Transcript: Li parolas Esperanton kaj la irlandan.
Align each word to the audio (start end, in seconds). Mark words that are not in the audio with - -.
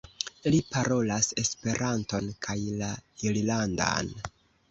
Li 0.53 0.59
parolas 0.75 1.27
Esperanton 1.41 2.31
kaj 2.47 2.57
la 2.81 2.89
irlandan. 3.27 4.13